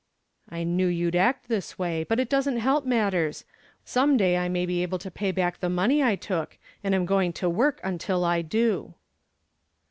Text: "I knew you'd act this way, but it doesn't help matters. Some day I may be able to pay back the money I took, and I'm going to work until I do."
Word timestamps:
"I 0.49 0.63
knew 0.63 0.87
you'd 0.87 1.15
act 1.15 1.47
this 1.47 1.77
way, 1.77 2.03
but 2.03 2.19
it 2.19 2.27
doesn't 2.27 2.57
help 2.57 2.87
matters. 2.87 3.45
Some 3.85 4.17
day 4.17 4.35
I 4.35 4.49
may 4.49 4.65
be 4.65 4.81
able 4.81 4.97
to 4.97 5.11
pay 5.11 5.31
back 5.31 5.59
the 5.59 5.69
money 5.69 6.01
I 6.01 6.15
took, 6.15 6.57
and 6.83 6.95
I'm 6.95 7.05
going 7.05 7.33
to 7.33 7.47
work 7.47 7.79
until 7.83 8.25
I 8.25 8.41
do." 8.41 8.95